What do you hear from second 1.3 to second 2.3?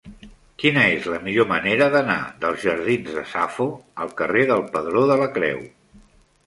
manera d'anar